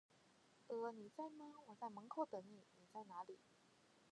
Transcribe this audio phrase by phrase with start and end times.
[0.67, 0.91] 呃…
[0.93, 3.37] 你在吗，我在门口等你，你在哪里？